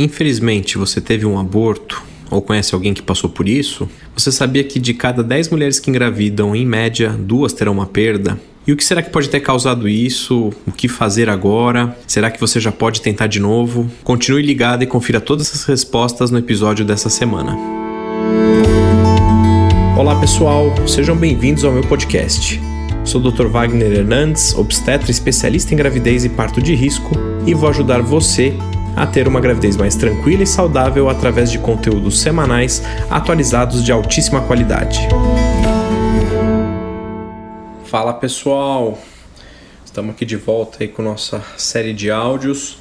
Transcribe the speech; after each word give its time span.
Infelizmente, 0.00 0.78
você 0.78 0.98
teve 0.98 1.26
um 1.26 1.38
aborto 1.38 2.02
ou 2.30 2.40
conhece 2.40 2.74
alguém 2.74 2.94
que 2.94 3.02
passou 3.02 3.28
por 3.28 3.46
isso? 3.46 3.86
Você 4.16 4.32
sabia 4.32 4.64
que 4.64 4.80
de 4.80 4.94
cada 4.94 5.22
10 5.22 5.50
mulheres 5.50 5.78
que 5.78 5.90
engravidam, 5.90 6.56
em 6.56 6.64
média, 6.64 7.10
duas 7.10 7.52
terão 7.52 7.74
uma 7.74 7.84
perda? 7.84 8.40
E 8.66 8.72
o 8.72 8.76
que 8.78 8.82
será 8.82 9.02
que 9.02 9.10
pode 9.10 9.28
ter 9.28 9.40
causado 9.40 9.86
isso? 9.86 10.54
O 10.66 10.72
que 10.72 10.88
fazer 10.88 11.28
agora? 11.28 11.94
Será 12.06 12.30
que 12.30 12.40
você 12.40 12.58
já 12.58 12.72
pode 12.72 13.02
tentar 13.02 13.26
de 13.26 13.40
novo? 13.40 13.90
Continue 14.02 14.40
ligado 14.40 14.82
e 14.82 14.86
confira 14.86 15.20
todas 15.20 15.48
essas 15.48 15.66
respostas 15.66 16.30
no 16.30 16.38
episódio 16.38 16.82
dessa 16.82 17.10
semana. 17.10 17.54
Olá 19.98 20.18
pessoal, 20.18 20.74
sejam 20.88 21.14
bem-vindos 21.14 21.62
ao 21.62 21.72
meu 21.72 21.82
podcast. 21.82 22.58
Sou 23.04 23.20
o 23.20 23.30
Dr. 23.30 23.48
Wagner 23.48 23.92
Hernandes, 23.92 24.54
obstetra 24.54 25.10
especialista 25.10 25.74
em 25.74 25.76
gravidez 25.76 26.24
e 26.24 26.30
parto 26.30 26.62
de 26.62 26.74
risco, 26.74 27.10
e 27.46 27.52
vou 27.52 27.68
ajudar 27.68 28.00
você 28.00 28.54
a 29.00 29.06
ter 29.06 29.26
uma 29.26 29.40
gravidez 29.40 29.78
mais 29.78 29.96
tranquila 29.96 30.42
e 30.42 30.46
saudável 30.46 31.08
através 31.08 31.50
de 31.50 31.58
conteúdos 31.58 32.20
semanais 32.20 32.82
atualizados 33.08 33.82
de 33.82 33.90
altíssima 33.90 34.42
qualidade. 34.42 35.00
Fala 37.84 38.12
pessoal, 38.12 38.98
estamos 39.82 40.10
aqui 40.14 40.26
de 40.26 40.36
volta 40.36 40.84
aí 40.84 40.88
com 40.88 41.00
nossa 41.00 41.42
série 41.56 41.94
de 41.94 42.10
áudios 42.10 42.76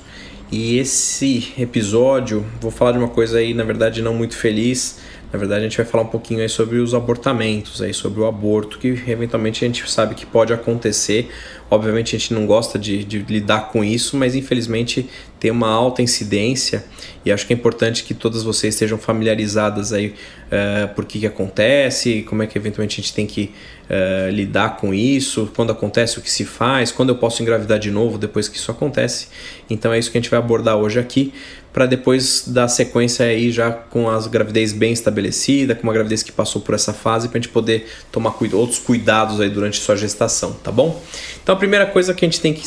e 0.52 0.77
esse 0.77 1.53
episódio 1.58 2.45
vou 2.59 2.70
falar 2.70 2.91
de 2.91 2.97
uma 2.97 3.08
coisa 3.08 3.38
aí 3.38 3.53
na 3.53 3.63
verdade 3.63 4.02
não 4.02 4.13
muito 4.13 4.36
feliz 4.36 4.99
na 5.31 5.38
verdade, 5.38 5.61
a 5.61 5.69
gente 5.69 5.77
vai 5.77 5.85
falar 5.85 6.03
um 6.03 6.07
pouquinho 6.07 6.41
aí 6.41 6.49
sobre 6.49 6.79
os 6.79 6.95
abortamentos, 6.95 7.83
aí 7.83 7.93
sobre 7.93 8.19
o 8.19 8.25
aborto, 8.25 8.79
que 8.79 8.88
eventualmente 9.07 9.63
a 9.63 9.67
gente 9.67 9.89
sabe 9.89 10.15
que 10.15 10.25
pode 10.25 10.52
acontecer. 10.52 11.29
Obviamente 11.69 12.15
a 12.15 12.19
gente 12.19 12.33
não 12.33 12.47
gosta 12.47 12.79
de, 12.79 13.03
de 13.03 13.19
lidar 13.19 13.69
com 13.71 13.83
isso, 13.83 14.17
mas 14.17 14.33
infelizmente 14.33 15.07
tem 15.39 15.52
uma 15.52 15.69
alta 15.69 16.02
incidência 16.02 16.83
e 17.23 17.31
acho 17.31 17.45
que 17.45 17.53
é 17.53 17.55
importante 17.55 18.03
que 18.03 18.15
todas 18.15 18.41
vocês 18.41 18.73
estejam 18.73 18.97
familiarizadas 18.97 19.93
aí 19.93 20.07
uh, 20.07 20.93
por 20.95 21.05
que, 21.05 21.19
que 21.19 21.27
acontece, 21.27 22.23
como 22.23 22.41
é 22.41 22.47
que 22.47 22.58
eventualmente 22.58 22.99
a 22.99 23.03
gente 23.03 23.14
tem 23.14 23.27
que 23.27 23.52
uh, 23.88 24.31
lidar 24.31 24.77
com 24.77 24.93
isso, 24.95 25.52
quando 25.55 25.71
acontece 25.71 26.17
o 26.17 26.21
que 26.21 26.31
se 26.31 26.43
faz, 26.43 26.91
quando 26.91 27.09
eu 27.09 27.16
posso 27.16 27.43
engravidar 27.43 27.77
de 27.77 27.91
novo 27.91 28.17
depois 28.17 28.47
que 28.47 28.58
isso 28.58 28.71
acontece. 28.71 29.27
Então 29.69 29.93
é 29.93 29.99
isso 29.99 30.11
que 30.11 30.17
a 30.17 30.21
gente 30.21 30.31
vai 30.31 30.39
abordar 30.39 30.75
hoje 30.75 30.99
aqui 30.99 31.31
para 31.80 31.85
depois 31.85 32.44
dar 32.45 32.67
sequência 32.67 33.25
aí 33.25 33.53
já 33.53 33.72
com 33.72 34.09
as 34.09 34.27
gravidez 34.27 34.73
bem 34.73 34.91
estabelecida, 34.91 35.73
com 35.73 35.83
uma 35.83 35.94
gravidez 35.94 36.21
que 36.21 36.30
passou 36.30 36.61
por 36.61 36.75
essa 36.75 36.91
fase, 36.91 37.30
para 37.30 37.38
a 37.38 37.41
gente 37.41 37.53
poder 37.53 37.88
tomar 38.11 38.36
outros 38.52 38.80
cuidados 38.80 39.39
aí 39.39 39.49
durante 39.49 39.80
sua 39.80 39.95
gestação, 39.95 40.52
tá 40.61 40.73
bom? 40.73 41.02
Então 41.41 41.55
a 41.55 41.58
primeira 41.58 41.86
coisa 41.86 42.13
que 42.13 42.25
a 42.25 42.27
gente 42.27 42.41
tem 42.41 42.53
que 42.53 42.63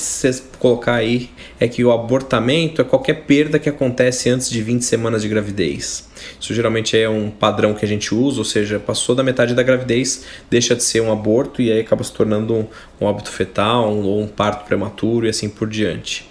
colocar 0.58 0.94
aí 0.94 1.28
é 1.60 1.68
que 1.68 1.84
o 1.84 1.92
abortamento 1.92 2.80
é 2.80 2.84
qualquer 2.84 3.26
perda 3.26 3.58
que 3.58 3.68
acontece 3.68 4.30
antes 4.30 4.48
de 4.48 4.62
20 4.62 4.80
semanas 4.82 5.20
de 5.20 5.28
gravidez. 5.28 6.08
Isso 6.40 6.54
geralmente 6.54 6.96
é 6.96 7.06
um 7.06 7.30
padrão 7.30 7.74
que 7.74 7.84
a 7.84 7.88
gente 7.88 8.14
usa, 8.14 8.38
ou 8.38 8.46
seja, 8.46 8.80
passou 8.80 9.14
da 9.14 9.22
metade 9.22 9.54
da 9.54 9.62
gravidez, 9.62 10.24
deixa 10.48 10.74
de 10.74 10.82
ser 10.82 11.02
um 11.02 11.12
aborto 11.12 11.60
e 11.60 11.70
aí 11.70 11.80
acaba 11.80 12.02
se 12.02 12.12
tornando 12.14 12.54
um, 12.54 12.66
um 12.98 13.04
óbito 13.04 13.30
fetal 13.30 13.94
ou 13.94 14.20
um, 14.20 14.22
um 14.22 14.26
parto 14.26 14.64
prematuro 14.64 15.26
e 15.26 15.28
assim 15.28 15.50
por 15.50 15.68
diante. 15.68 16.26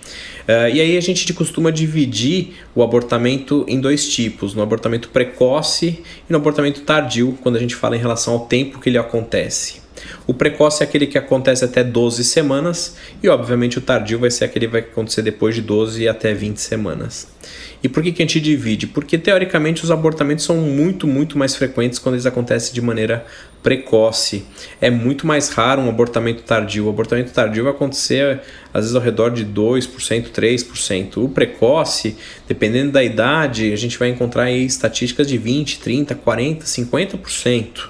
Uh, 0.47 0.73
e 0.73 0.81
aí 0.81 0.97
a 0.97 1.01
gente 1.01 1.33
costuma 1.33 1.71
dividir 1.71 2.53
o 2.75 2.83
abortamento 2.83 3.65
em 3.67 3.79
dois 3.79 4.07
tipos, 4.07 4.53
no 4.53 4.61
abortamento 4.61 5.09
precoce 5.09 6.01
e 6.29 6.31
no 6.31 6.37
abortamento 6.37 6.81
tardio, 6.81 7.37
quando 7.41 7.55
a 7.55 7.59
gente 7.59 7.75
fala 7.75 7.95
em 7.95 7.99
relação 7.99 8.33
ao 8.33 8.41
tempo 8.41 8.79
que 8.79 8.89
ele 8.89 8.97
acontece. 8.97 9.80
O 10.27 10.33
precoce 10.33 10.83
é 10.83 10.85
aquele 10.85 11.07
que 11.07 11.17
acontece 11.17 11.65
até 11.65 11.83
12 11.83 12.23
semanas 12.23 12.95
e, 13.21 13.29
obviamente, 13.29 13.77
o 13.77 13.81
tardio 13.81 14.19
vai 14.19 14.31
ser 14.31 14.45
aquele 14.45 14.67
que 14.67 14.71
vai 14.71 14.81
acontecer 14.81 15.21
depois 15.21 15.55
de 15.55 15.61
12 15.61 16.07
até 16.07 16.33
20 16.33 16.57
semanas. 16.57 17.27
E 17.83 17.89
por 17.89 18.03
que, 18.03 18.11
que 18.11 18.21
a 18.21 18.25
gente 18.25 18.39
divide? 18.39 18.85
Porque, 18.85 19.17
teoricamente, 19.17 19.83
os 19.83 19.89
abortamentos 19.89 20.45
são 20.45 20.57
muito, 20.57 21.07
muito 21.07 21.37
mais 21.37 21.55
frequentes 21.55 21.97
quando 21.97 22.15
eles 22.15 22.27
acontecem 22.27 22.73
de 22.73 22.81
maneira 22.81 23.25
precoce. 23.63 24.45
É 24.79 24.89
muito 24.89 25.25
mais 25.25 25.49
raro 25.49 25.81
um 25.81 25.89
abortamento 25.89 26.43
tardio. 26.43 26.85
O 26.85 26.89
abortamento 26.89 27.31
tardio 27.31 27.63
vai 27.63 27.73
acontecer 27.73 28.41
às 28.73 28.81
vezes 28.81 28.95
ao 28.95 29.01
redor 29.01 29.31
de 29.31 29.45
2%, 29.45 30.29
3%. 30.31 31.17
O 31.17 31.29
precoce, 31.29 32.15
dependendo 32.47 32.91
da 32.91 33.03
idade, 33.03 33.73
a 33.73 33.75
gente 33.75 33.97
vai 33.97 34.09
encontrar 34.09 34.43
aí 34.43 34.63
estatísticas 34.63 35.27
de 35.27 35.37
20, 35.37 35.79
30, 35.79 36.15
40, 36.15 36.65
50%. 36.65 37.89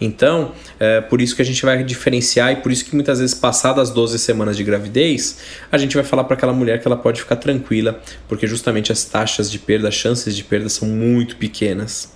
Então, 0.00 0.52
é 0.78 1.00
por 1.00 1.20
isso 1.20 1.34
que 1.36 1.42
a 1.42 1.44
gente 1.44 1.64
vai 1.64 1.82
diferenciar 1.84 2.52
e 2.52 2.56
por 2.56 2.72
isso 2.72 2.84
que 2.84 2.94
muitas 2.94 3.18
vezes, 3.18 3.34
passadas 3.34 3.88
as 3.88 3.94
12 3.94 4.18
semanas 4.18 4.56
de 4.56 4.64
gravidez, 4.64 5.38
a 5.70 5.78
gente 5.78 5.94
vai 5.94 6.04
falar 6.04 6.24
para 6.24 6.36
aquela 6.36 6.52
mulher 6.52 6.80
que 6.80 6.86
ela 6.86 6.96
pode 6.96 7.20
ficar 7.20 7.36
tranquila, 7.36 8.00
porque 8.28 8.46
justamente 8.46 8.92
as 8.92 9.04
taxas 9.04 9.50
de 9.50 9.58
perda, 9.58 9.88
as 9.88 9.94
chances 9.94 10.36
de 10.36 10.44
perda 10.44 10.68
são 10.68 10.88
muito 10.88 11.36
pequenas. 11.36 12.12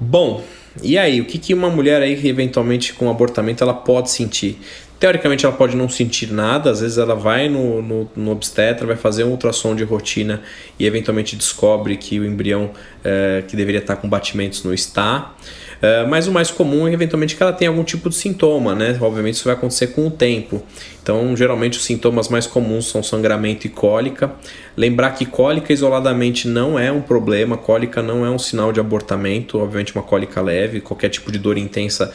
Bom, 0.00 0.44
e 0.82 0.96
aí, 0.96 1.20
o 1.20 1.24
que, 1.24 1.38
que 1.38 1.52
uma 1.52 1.70
mulher 1.70 2.02
aí 2.02 2.26
eventualmente 2.26 2.92
com 2.92 3.10
abortamento 3.10 3.64
ela 3.64 3.74
pode 3.74 4.10
sentir? 4.10 4.58
Teoricamente 4.98 5.46
ela 5.46 5.54
pode 5.54 5.76
não 5.76 5.88
sentir 5.88 6.32
nada, 6.32 6.70
às 6.70 6.80
vezes 6.80 6.98
ela 6.98 7.14
vai 7.14 7.48
no, 7.48 7.80
no, 7.80 8.10
no 8.16 8.30
obstetra, 8.32 8.84
vai 8.86 8.96
fazer 8.96 9.22
um 9.22 9.30
ultrassom 9.30 9.76
de 9.76 9.84
rotina 9.84 10.42
e 10.78 10.86
eventualmente 10.86 11.36
descobre 11.36 11.96
que 11.96 12.18
o 12.18 12.26
embrião 12.26 12.70
é, 13.04 13.44
que 13.46 13.56
deveria 13.56 13.80
estar 13.80 13.96
com 13.96 14.08
batimentos 14.08 14.64
não 14.64 14.74
está. 14.74 15.34
É, 15.80 16.04
mas 16.06 16.26
o 16.26 16.32
mais 16.32 16.50
comum 16.50 16.88
é 16.88 16.92
eventualmente 16.92 17.36
que 17.36 17.42
ela 17.42 17.52
tenha 17.52 17.70
algum 17.70 17.84
tipo 17.84 18.08
de 18.08 18.16
sintoma, 18.16 18.74
né? 18.74 18.98
Obviamente 19.00 19.34
isso 19.34 19.44
vai 19.44 19.54
acontecer 19.54 19.88
com 19.88 20.08
o 20.08 20.10
tempo. 20.10 20.62
Então, 21.00 21.36
geralmente 21.36 21.78
os 21.78 21.84
sintomas 21.84 22.28
mais 22.28 22.46
comuns 22.46 22.88
são 22.88 23.00
sangramento 23.00 23.66
e 23.66 23.70
cólica. 23.70 24.32
Lembrar 24.76 25.12
que 25.12 25.24
cólica 25.24 25.72
isoladamente 25.72 26.48
não 26.48 26.76
é 26.76 26.90
um 26.90 27.00
problema, 27.00 27.56
cólica 27.56 28.02
não 28.02 28.26
é 28.26 28.30
um 28.30 28.38
sinal 28.38 28.72
de 28.72 28.80
abortamento, 28.80 29.58
obviamente 29.58 29.94
uma 29.94 30.02
cólica 30.02 30.40
leve, 30.40 30.80
qualquer 30.80 31.08
tipo 31.10 31.30
de 31.30 31.38
dor 31.38 31.56
intensa 31.56 32.12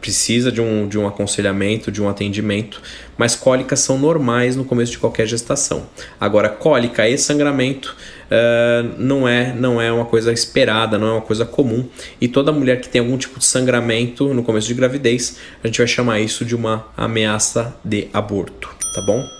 precisa 0.00 0.50
de 0.50 0.60
um, 0.60 0.88
de 0.88 0.98
um 0.98 1.06
aconselhamento, 1.06 1.92
de 1.92 2.02
um 2.02 2.08
atendimento, 2.08 2.80
mas 3.18 3.36
cólicas 3.36 3.80
são 3.80 3.98
normais 3.98 4.56
no 4.56 4.64
começo 4.64 4.92
de 4.92 4.98
qualquer 4.98 5.26
gestação. 5.26 5.86
Agora, 6.18 6.48
cólica 6.48 7.08
e 7.08 7.18
sangramento 7.18 7.94
uh, 8.30 8.94
não, 8.98 9.28
é, 9.28 9.52
não 9.52 9.80
é 9.80 9.92
uma 9.92 10.06
coisa 10.06 10.32
esperada, 10.32 10.98
não 10.98 11.08
é 11.08 11.12
uma 11.12 11.20
coisa 11.20 11.44
comum, 11.44 11.86
e 12.20 12.28
toda 12.28 12.50
mulher 12.50 12.80
que 12.80 12.88
tem 12.88 13.00
algum 13.00 13.18
tipo 13.18 13.38
de 13.38 13.44
sangramento 13.44 14.32
no 14.32 14.42
começo 14.42 14.66
de 14.66 14.74
gravidez, 14.74 15.36
a 15.62 15.66
gente 15.66 15.78
vai 15.78 15.86
chamar 15.86 16.20
isso 16.20 16.44
de 16.44 16.54
uma 16.54 16.86
ameaça 16.96 17.76
de 17.84 18.08
aborto, 18.12 18.68
tá 18.94 19.02
bom? 19.02 19.39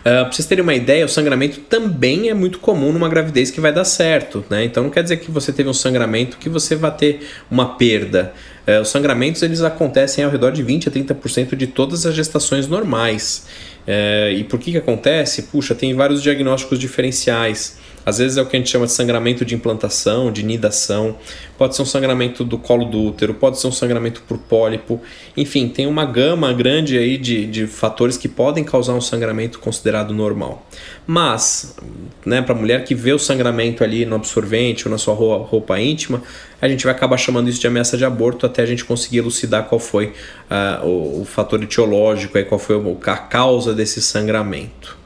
Uh, 0.00 0.02
pra 0.02 0.32
vocês 0.32 0.46
terem 0.46 0.62
uma 0.62 0.74
ideia, 0.74 1.04
o 1.04 1.08
sangramento 1.08 1.60
também 1.60 2.28
é 2.28 2.34
muito 2.34 2.58
comum 2.58 2.92
numa 2.92 3.08
gravidez 3.08 3.50
que 3.50 3.60
vai 3.60 3.72
dar 3.72 3.84
certo, 3.84 4.44
né? 4.48 4.64
Então 4.64 4.82
não 4.82 4.90
quer 4.90 5.02
dizer 5.02 5.18
que 5.18 5.30
você 5.30 5.52
teve 5.52 5.68
um 5.68 5.74
sangramento 5.74 6.36
que 6.38 6.48
você 6.48 6.74
vai 6.74 6.94
ter 6.94 7.28
uma 7.50 7.76
perda. 7.76 8.32
Uh, 8.66 8.80
os 8.80 8.88
sangramentos 8.88 9.42
eles 9.42 9.62
acontecem 9.62 10.24
ao 10.24 10.30
redor 10.30 10.50
de 10.50 10.62
20 10.62 10.88
a 10.88 10.92
30% 10.92 11.54
de 11.54 11.66
todas 11.66 12.06
as 12.06 12.14
gestações 12.14 12.66
normais. 12.66 13.46
Uh, 13.86 14.32
e 14.32 14.44
por 14.44 14.58
que 14.58 14.72
que 14.72 14.78
acontece? 14.78 15.44
Puxa, 15.44 15.74
tem 15.74 15.94
vários 15.94 16.22
diagnósticos 16.22 16.78
diferenciais. 16.78 17.78
Às 18.06 18.18
vezes 18.18 18.38
é 18.38 18.42
o 18.42 18.46
que 18.46 18.54
a 18.54 18.58
gente 18.60 18.70
chama 18.70 18.86
de 18.86 18.92
sangramento 18.92 19.44
de 19.44 19.56
implantação, 19.56 20.30
de 20.30 20.44
nidação, 20.44 21.16
pode 21.58 21.74
ser 21.74 21.82
um 21.82 21.86
sangramento 21.86 22.44
do 22.44 22.56
colo 22.56 22.84
do 22.84 23.02
útero, 23.02 23.34
pode 23.34 23.58
ser 23.58 23.66
um 23.66 23.72
sangramento 23.72 24.22
por 24.28 24.38
pólipo, 24.38 25.00
enfim, 25.36 25.68
tem 25.68 25.88
uma 25.88 26.04
gama 26.04 26.52
grande 26.52 26.96
aí 26.96 27.18
de, 27.18 27.44
de 27.46 27.66
fatores 27.66 28.16
que 28.16 28.28
podem 28.28 28.62
causar 28.62 28.94
um 28.94 29.00
sangramento 29.00 29.58
considerado 29.58 30.14
normal. 30.14 30.64
Mas, 31.04 31.76
né, 32.24 32.40
para 32.40 32.54
a 32.54 32.58
mulher 32.58 32.84
que 32.84 32.94
vê 32.94 33.12
o 33.12 33.18
sangramento 33.18 33.82
ali 33.82 34.06
no 34.06 34.14
absorvente 34.14 34.86
ou 34.86 34.92
na 34.92 34.98
sua 34.98 35.14
roupa 35.14 35.80
íntima, 35.80 36.22
a 36.60 36.68
gente 36.68 36.84
vai 36.84 36.94
acabar 36.94 37.16
chamando 37.16 37.50
isso 37.50 37.60
de 37.60 37.66
ameaça 37.66 37.96
de 37.96 38.04
aborto 38.04 38.46
até 38.46 38.62
a 38.62 38.66
gente 38.66 38.84
conseguir 38.84 39.18
elucidar 39.18 39.64
qual 39.64 39.80
foi 39.80 40.12
uh, 40.48 40.86
o, 40.86 41.22
o, 41.22 41.24
fator 41.24 41.60
etiológico, 41.62 42.38
aí, 42.38 42.44
qual 42.44 42.58
foi 42.58 42.76
a 43.06 43.16
causa 43.16 43.74
desse 43.74 44.00
sangramento. 44.00 44.96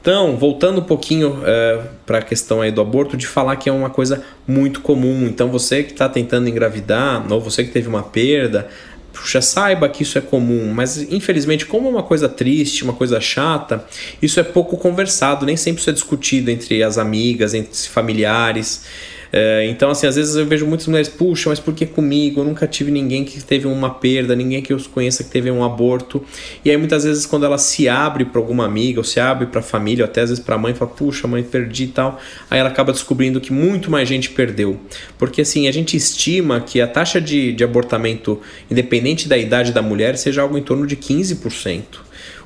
Então, 0.00 0.36
voltando 0.36 0.80
um 0.80 0.84
pouquinho 0.84 1.42
é, 1.44 1.82
para 2.06 2.18
a 2.18 2.22
questão 2.22 2.62
aí 2.62 2.72
do 2.72 2.80
aborto, 2.80 3.16
de 3.16 3.26
falar 3.26 3.56
que 3.56 3.68
é 3.68 3.72
uma 3.72 3.90
coisa 3.90 4.24
muito 4.46 4.80
comum. 4.80 5.26
Então, 5.26 5.48
você 5.48 5.82
que 5.82 5.92
está 5.92 6.08
tentando 6.08 6.48
engravidar, 6.48 7.30
ou 7.30 7.40
você 7.40 7.62
que 7.62 7.70
teve 7.70 7.86
uma 7.86 8.02
perda, 8.02 8.68
puxa, 9.12 9.42
saiba 9.42 9.88
que 9.88 10.02
isso 10.02 10.16
é 10.16 10.20
comum, 10.20 10.72
mas 10.72 10.96
infelizmente, 11.12 11.66
como 11.66 11.88
é 11.88 11.90
uma 11.90 12.02
coisa 12.02 12.28
triste, 12.28 12.82
uma 12.82 12.94
coisa 12.94 13.20
chata, 13.20 13.84
isso 14.22 14.40
é 14.40 14.42
pouco 14.42 14.76
conversado, 14.78 15.44
nem 15.44 15.56
sempre 15.56 15.80
isso 15.80 15.90
é 15.90 15.92
discutido 15.92 16.50
entre 16.50 16.82
as 16.82 16.96
amigas, 16.96 17.52
entre 17.52 17.76
familiares. 17.88 18.84
É, 19.32 19.64
então, 19.66 19.90
assim, 19.90 20.06
às 20.06 20.16
vezes 20.16 20.34
eu 20.34 20.44
vejo 20.44 20.66
muitas 20.66 20.86
mulheres, 20.86 21.08
puxa, 21.08 21.50
mas 21.50 21.60
por 21.60 21.72
que 21.72 21.86
comigo? 21.86 22.40
Eu 22.40 22.44
nunca 22.44 22.66
tive 22.66 22.90
ninguém 22.90 23.24
que 23.24 23.42
teve 23.42 23.66
uma 23.66 23.90
perda, 23.90 24.34
ninguém 24.34 24.60
que 24.60 24.72
eu 24.72 24.80
conheça 24.92 25.22
que 25.22 25.30
teve 25.30 25.50
um 25.50 25.62
aborto. 25.62 26.22
E 26.64 26.70
aí 26.70 26.76
muitas 26.76 27.04
vezes 27.04 27.26
quando 27.26 27.46
ela 27.46 27.58
se 27.58 27.88
abre 27.88 28.24
para 28.24 28.40
alguma 28.40 28.64
amiga, 28.64 29.00
ou 29.00 29.04
se 29.04 29.20
abre 29.20 29.46
para 29.46 29.60
a 29.60 29.62
família, 29.62 30.04
ou 30.04 30.10
até 30.10 30.22
às 30.22 30.30
vezes 30.30 30.44
para 30.44 30.56
a 30.56 30.58
mãe, 30.58 30.74
fala, 30.74 30.90
puxa, 30.90 31.28
mãe, 31.28 31.42
perdi 31.42 31.84
e 31.84 31.88
tal. 31.88 32.20
Aí 32.50 32.58
ela 32.58 32.68
acaba 32.68 32.92
descobrindo 32.92 33.40
que 33.40 33.52
muito 33.52 33.90
mais 33.90 34.08
gente 34.08 34.30
perdeu. 34.30 34.80
Porque 35.16 35.42
assim, 35.42 35.68
a 35.68 35.72
gente 35.72 35.96
estima 35.96 36.60
que 36.60 36.80
a 36.80 36.86
taxa 36.86 37.20
de, 37.20 37.52
de 37.52 37.62
abortamento, 37.62 38.40
independente 38.70 39.28
da 39.28 39.38
idade 39.38 39.72
da 39.72 39.82
mulher, 39.82 40.16
seja 40.16 40.42
algo 40.42 40.58
em 40.58 40.62
torno 40.62 40.86
de 40.86 40.96
15%. 40.96 41.82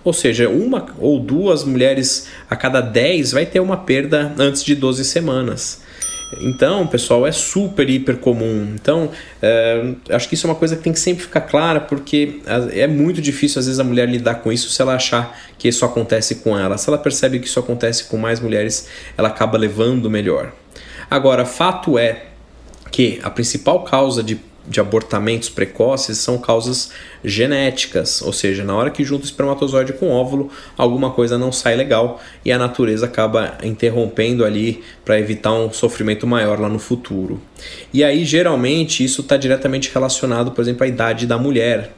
Ou 0.05 0.13
seja, 0.13 0.51
uma 0.51 0.87
ou 0.99 1.19
duas 1.19 1.65
mulheres 1.65 2.29
a 2.49 2.55
cada 2.55 2.83
10 2.83 3.33
vai 3.33 3.47
ter 3.47 3.61
uma 3.61 3.79
perda 3.79 4.35
antes 4.39 4.63
de 4.63 4.75
12 4.75 5.03
semanas. 5.03 5.84
Então, 6.41 6.87
pessoal, 6.87 7.27
é 7.27 7.33
super, 7.33 7.89
hiper 7.89 8.17
comum. 8.17 8.73
Então, 8.75 9.11
é, 9.43 9.95
acho 10.11 10.29
que 10.29 10.35
isso 10.35 10.47
é 10.47 10.51
uma 10.51 10.57
coisa 10.57 10.77
que 10.77 10.83
tem 10.83 10.93
que 10.93 11.01
sempre 11.01 11.25
ficar 11.25 11.43
clara, 11.43 11.81
porque 11.81 12.41
é 12.73 12.87
muito 12.87 13.21
difícil, 13.21 13.59
às 13.59 13.67
vezes, 13.67 13.81
a 13.81 13.85
mulher 13.85 14.09
lidar 14.09 14.37
com 14.37 14.53
isso 14.53 14.71
se 14.71 14.81
ela 14.81 14.95
achar 14.95 15.39
que 15.59 15.69
isso 15.69 15.85
acontece 15.85 16.37
com 16.37 16.59
ela. 16.59 16.79
Se 16.79 16.89
ela 16.89 16.99
percebe 16.99 17.39
que 17.39 17.47
isso 17.47 17.59
acontece 17.59 18.05
com 18.05 18.17
mais 18.17 18.41
mulheres, 18.41 18.89
ela 19.17 19.29
acaba 19.29 19.59
levando 19.59 20.11
melhor. 20.11 20.53
Agora, 21.11 21.45
fato 21.45 21.99
é 21.99 22.27
que 22.91 23.21
a 23.23 23.31
principal 23.31 23.85
causa 23.85 24.23
de 24.23 24.41
de 24.67 24.81
abortamentos 24.81 25.49
precoces 25.49 26.19
são 26.19 26.39
causas 26.39 26.91
genéticas, 27.23 28.23
ou 28.23 28.33
seja, 28.33 28.65
na 28.65 28.75
hora 28.75 28.91
que 28.91 29.05
junta 29.05 29.25
o 29.25 29.27
espermatozoide 29.27 29.93
com 29.93 30.09
o 30.09 30.13
óvulo, 30.13 30.51
alguma 30.77 31.11
coisa 31.11 31.37
não 31.37 31.53
sai 31.53 31.77
legal 31.77 32.21
e 32.45 32.51
a 32.51 32.59
natureza 32.59 33.07
acaba 33.07 33.59
interrompendo 33.63 34.45
ali 34.45 34.83
para 35.05 35.19
evitar 35.19 35.53
um 35.53 35.73
sofrimento 35.73 36.27
maior 36.27 36.59
lá 36.59 36.69
no 36.69 36.79
futuro. 36.79 37.41
E 37.93 38.03
aí, 38.03 38.25
geralmente, 38.25 39.05
isso 39.05 39.21
está 39.21 39.37
diretamente 39.37 39.91
relacionado, 39.93 40.53
por 40.53 40.63
exemplo, 40.63 40.85
à 40.85 40.87
idade 40.87 41.27
da 41.27 41.39
mulher. 41.39 41.93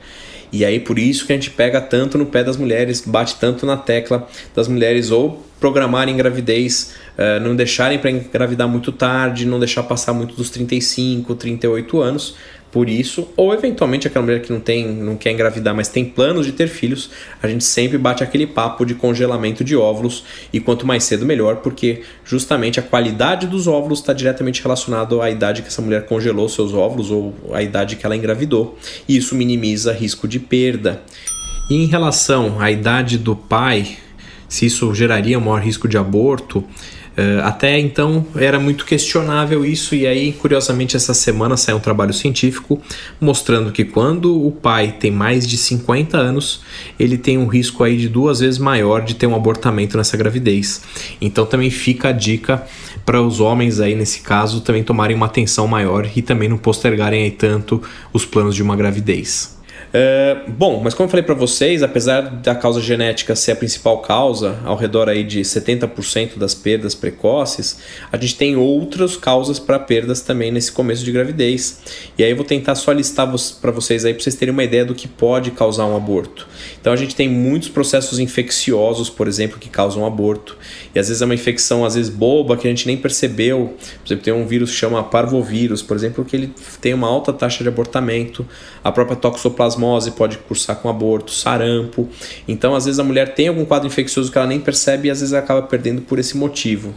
E 0.53 0.65
aí 0.65 0.79
por 0.79 0.99
isso 0.99 1.27
que 1.27 1.33
a 1.33 1.37
gente 1.37 1.51
pega 1.51 1.81
tanto 1.81 2.17
no 2.17 2.27
pé 2.27 2.45
das 2.45 2.57
mulheres, 2.57 3.03
bate 3.05 3.37
tanto 3.37 3.67
na 3.67 3.77
tecla 3.77 4.29
das 4.55 4.69
mulheres 4.69 5.11
ou 5.11 5.45
programarem 5.59 6.17
gravidez, 6.17 6.95
uh, 7.19 7.41
não 7.43 7.57
deixarem 7.57 7.99
para 7.99 8.11
engravidar 8.11 8.69
muito 8.69 8.93
tarde, 8.93 9.47
não 9.47 9.59
deixar 9.59 9.83
passar 9.83 10.13
muito 10.13 10.35
dos 10.35 10.51
35, 10.51 11.35
38 11.35 12.01
anos, 12.01 12.37
por 12.77 12.91
isso, 12.91 13.29
ou 13.39 13.55
eventualmente 13.55 14.07
aquela 14.07 14.23
mulher 14.23 14.43
que 14.43 14.53
não 14.53 14.61
tem, 14.61 14.87
não 14.87 15.17
quer 15.17 15.33
engravidar, 15.33 15.75
mas 15.75 15.89
tem 15.89 16.05
planos 16.05 16.45
de 16.45 16.53
ter 16.53 16.69
filhos, 16.69 17.09
a 17.43 17.49
gente 17.49 17.65
sempre 17.65 17.97
bate 17.97 18.23
aquele 18.23 18.47
papo 18.47 18.85
de 18.85 18.95
congelamento 18.95 19.65
de 19.65 19.75
óvulos 19.75 20.25
e 20.53 20.61
quanto 20.61 20.87
mais 20.87 21.03
cedo 21.05 21.25
melhor, 21.25 21.57
porque 21.63 22.03
justamente 22.23 22.79
a 22.79 22.83
qualidade 22.83 23.47
dos 23.47 23.67
óvulos 23.67 24.01
está 24.01 24.13
diretamente 24.13 24.63
relacionado 24.63 25.23
à 25.23 25.31
idade 25.31 25.63
que 25.63 25.69
essa 25.69 25.81
mulher 25.81 26.05
congelou 26.05 26.51
seus 26.51 26.75
óvulos 26.75 27.11
ou 27.11 27.35
à 27.51 27.63
idade 27.63 27.97
que 27.97 28.05
ela 28.05 28.15
engravidou, 28.15 28.77
e 29.09 29.17
isso 29.17 29.35
minimiza 29.35 29.91
risco 29.91 30.29
de 30.29 30.39
perda. 30.39 31.01
E 31.71 31.77
em 31.77 31.87
relação 31.87 32.61
à 32.61 32.71
idade 32.71 33.17
do 33.17 33.35
pai, 33.35 33.97
se 34.51 34.67
isso 34.67 34.95
geraria 34.95 35.39
um 35.39 35.41
maior 35.41 35.63
risco 35.63 35.89
de 35.89 35.97
aborto, 35.97 36.63
Uh, 37.17 37.41
até 37.45 37.79
então 37.79 38.27
era 38.37 38.61
muito 38.61 38.85
questionável 38.85 39.65
isso, 39.65 39.95
e 39.95 40.07
aí, 40.07 40.33
curiosamente, 40.33 40.97
essa 40.97 41.15
semana 41.15 41.57
saiu 41.57 41.79
um 41.79 41.81
trabalho 41.81 42.13
científico 42.13 42.81
mostrando 43.19 43.73
que 43.73 43.85
quando 43.85 44.47
o 44.47 44.53
pai 44.53 44.95
tem 45.01 45.11
mais 45.11 45.49
de 45.49 45.57
50 45.57 46.19
anos, 46.19 46.61
ele 46.99 47.17
tem 47.17 47.39
um 47.39 47.47
risco 47.47 47.83
aí 47.83 47.97
de 47.97 48.09
duas 48.09 48.41
vezes 48.41 48.59
maior 48.59 49.03
de 49.03 49.15
ter 49.15 49.27
um 49.27 49.35
abortamento 49.35 49.97
nessa 49.97 50.17
gravidez. 50.17 50.83
Então 51.19 51.47
também 51.47 51.71
fica 51.71 52.09
a 52.09 52.13
dica 52.13 52.67
para 53.07 53.23
os 53.23 53.41
homens 53.41 53.81
aí 53.81 53.95
nesse 53.95 54.21
caso 54.21 54.61
também 54.61 54.83
tomarem 54.83 55.17
uma 55.17 55.27
atenção 55.27 55.67
maior 55.67 56.07
e 56.15 56.21
também 56.21 56.49
não 56.49 56.59
postergarem 56.59 57.23
aí 57.23 57.31
tanto 57.31 57.83
os 58.13 58.27
planos 58.27 58.55
de 58.55 58.63
uma 58.63 58.77
gravidez. 58.77 59.56
É, 59.93 60.37
bom, 60.49 60.81
mas 60.83 60.95
como 60.95 61.07
eu 61.07 61.11
falei 61.11 61.23
para 61.23 61.35
vocês, 61.35 61.83
apesar 61.83 62.21
da 62.23 62.55
causa 62.55 62.81
genética 62.81 63.35
ser 63.35 63.53
a 63.53 63.57
principal 63.57 63.99
causa, 64.01 64.59
ao 64.65 64.77
redor 64.77 65.09
aí 65.09 65.25
de 65.25 65.41
70% 65.41 66.37
das 66.37 66.55
perdas 66.55 66.95
precoces, 66.95 67.79
a 68.11 68.17
gente 68.17 68.37
tem 68.37 68.57
outras 68.57 69.17
causas 69.17 69.59
para 69.59 69.79
perdas 69.79 70.21
também 70.21 70.51
nesse 70.51 70.73
começo 70.73 71.05
de 71.05 71.13
gravidez. 71.13 71.81
E 72.19 72.25
aí 72.25 72.31
eu 72.31 72.37
vou 72.37 72.45
tentar 72.45 72.75
só 72.75 72.93
listar 72.93 73.27
para 73.61 73.71
vocês 73.71 74.05
aí 74.05 74.13
para 74.13 74.23
vocês 74.23 74.35
terem 74.35 74.53
uma 74.53 74.65
ideia 74.65 74.85
do 74.85 74.95
que 74.95 75.09
pode 75.09 75.51
causar 75.53 75.87
um 75.87 75.97
aborto. 75.97 76.47
Então 76.81 76.93
a 76.93 76.97
gente 76.97 77.15
tem 77.15 77.29
muitos 77.29 77.69
processos 77.69 78.19
infecciosos, 78.19 79.11
por 79.11 79.29
exemplo, 79.29 79.59
que 79.59 79.69
causam 79.69 80.07
aborto. 80.07 80.57
E 80.95 80.99
às 80.99 81.09
vezes 81.09 81.23
é 81.23 81.25
uma 81.25 81.35
infecção 81.35 81.85
às 81.85 81.95
vezes 81.95 82.11
boba 82.11 82.57
que 82.57 82.67
a 82.67 82.71
gente 82.71 82.87
nem 82.87 82.97
percebeu. 82.97 83.75
Por 84.01 84.07
exemplo, 84.07 84.25
tem 84.25 84.35
um 84.35 84.47
vírus 84.47 84.71
que 84.71 84.77
chama 84.77 85.03
parvovírus, 85.03 85.83
por 85.83 85.97
exemplo, 85.97 86.25
que 86.25 86.37
ele 86.37 86.53
tem 86.81 86.95
uma 86.95 87.09
alta 87.09 87.33
taxa 87.33 87.63
de 87.63 87.69
abortamento. 87.69 88.47
A 88.83 88.93
própria 88.93 89.17
toxoplasmose 89.17 90.13
pode 90.13 90.39
cursar 90.39 90.77
com 90.77 90.89
aborto, 90.89 91.31
sarampo. 91.31 92.09
Então, 92.47 92.75
às 92.75 92.85
vezes, 92.85 92.99
a 92.99 93.05
mulher 93.05 93.35
tem 93.35 93.49
algum 93.49 93.65
quadro 93.65 93.87
infeccioso 93.87 94.31
que 94.31 94.39
ela 94.39 94.47
nem 94.47 94.61
percebe 94.61 95.09
e 95.09 95.11
às 95.11 95.21
vezes 95.21 95.35
acaba 95.35 95.63
perdendo 95.63 96.03
por 96.03 96.19
esse 96.19 96.37
motivo. 96.37 96.95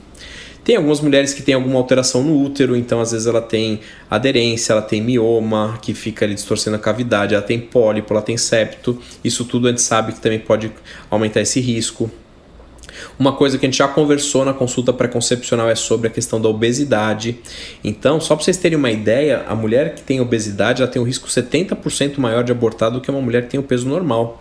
Tem 0.69 0.75
algumas 0.75 1.01
mulheres 1.01 1.33
que 1.33 1.41
têm 1.41 1.55
alguma 1.55 1.79
alteração 1.79 2.21
no 2.21 2.45
útero, 2.45 2.75
então 2.75 3.01
às 3.01 3.11
vezes 3.11 3.25
ela 3.25 3.41
tem 3.41 3.79
aderência, 4.07 4.71
ela 4.71 4.83
tem 4.83 5.01
mioma, 5.01 5.79
que 5.81 5.95
fica 5.95 6.23
ali 6.23 6.35
distorcendo 6.35 6.75
a 6.75 6.79
cavidade, 6.79 7.33
ela 7.33 7.41
tem 7.41 7.59
pólipo, 7.59 8.13
ela 8.13 8.21
tem 8.21 8.37
septo. 8.37 9.01
Isso 9.23 9.45
tudo 9.45 9.67
a 9.67 9.71
gente 9.71 9.81
sabe 9.81 10.13
que 10.13 10.19
também 10.19 10.37
pode 10.37 10.71
aumentar 11.09 11.41
esse 11.41 11.59
risco. 11.59 12.11
Uma 13.17 13.33
coisa 13.33 13.57
que 13.57 13.65
a 13.65 13.67
gente 13.67 13.79
já 13.79 13.87
conversou 13.87 14.45
na 14.45 14.53
consulta 14.53 14.93
pré-concepcional 14.93 15.67
é 15.67 15.73
sobre 15.73 16.07
a 16.07 16.11
questão 16.11 16.39
da 16.39 16.47
obesidade. 16.47 17.39
Então, 17.83 18.21
só 18.21 18.35
para 18.35 18.45
vocês 18.45 18.57
terem 18.57 18.77
uma 18.77 18.91
ideia, 18.91 19.45
a 19.47 19.55
mulher 19.55 19.95
que 19.95 20.03
tem 20.03 20.21
obesidade 20.21 20.83
ela 20.83 20.91
tem 20.91 21.01
um 21.01 21.05
risco 21.05 21.27
70% 21.27 22.19
maior 22.19 22.43
de 22.43 22.51
abortar 22.51 22.91
do 22.91 23.01
que 23.01 23.09
uma 23.09 23.21
mulher 23.21 23.41
que 23.41 23.49
tem 23.49 23.59
o 23.59 23.63
peso 23.63 23.87
normal. 23.89 24.39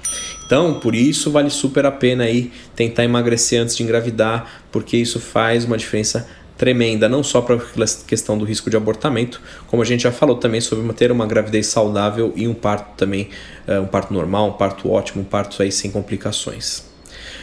Então, 0.48 0.80
por 0.80 0.94
isso 0.94 1.30
vale 1.30 1.50
super 1.50 1.84
a 1.84 1.90
pena 1.90 2.24
aí 2.24 2.50
tentar 2.74 3.04
emagrecer 3.04 3.60
antes 3.60 3.76
de 3.76 3.82
engravidar, 3.82 4.62
porque 4.72 4.96
isso 4.96 5.20
faz 5.20 5.66
uma 5.66 5.76
diferença 5.76 6.26
tremenda, 6.56 7.06
não 7.06 7.22
só 7.22 7.42
para 7.42 7.56
a 7.56 7.58
questão 8.06 8.38
do 8.38 8.46
risco 8.46 8.70
de 8.70 8.76
abortamento, 8.76 9.42
como 9.66 9.82
a 9.82 9.84
gente 9.84 10.04
já 10.04 10.10
falou 10.10 10.36
também 10.36 10.62
sobre 10.62 10.82
manter 10.82 11.12
uma 11.12 11.26
gravidez 11.26 11.66
saudável 11.66 12.32
e 12.34 12.48
um 12.48 12.54
parto 12.54 12.96
também, 12.96 13.28
eh, 13.66 13.78
um 13.78 13.86
parto 13.86 14.14
normal, 14.14 14.48
um 14.48 14.52
parto 14.54 14.90
ótimo, 14.90 15.20
um 15.20 15.24
parto 15.24 15.62
aí 15.62 15.70
sem 15.70 15.90
complicações. 15.90 16.78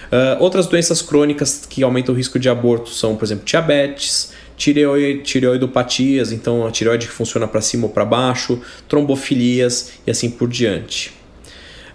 Uh, 0.06 0.42
outras 0.42 0.66
doenças 0.66 1.02
crônicas 1.02 1.64
que 1.70 1.84
aumentam 1.84 2.14
o 2.14 2.18
risco 2.18 2.40
de 2.40 2.50
aborto 2.50 2.90
são, 2.90 3.16
por 3.16 3.26
exemplo, 3.26 3.46
diabetes, 3.46 4.34
tireoide, 4.58 5.22
tireoidopatias, 5.22 6.32
então 6.32 6.66
a 6.66 6.72
tireoide 6.72 7.06
que 7.06 7.14
funciona 7.14 7.48
para 7.48 7.62
cima 7.62 7.86
ou 7.86 7.92
para 7.92 8.04
baixo, 8.04 8.60
trombofilias 8.88 9.92
e 10.08 10.12
assim 10.12 10.30
por 10.32 10.50
diante. 10.50 11.14